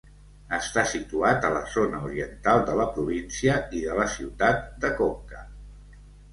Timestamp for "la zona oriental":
1.57-2.63